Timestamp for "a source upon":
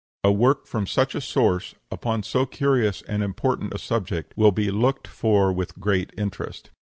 1.13-2.23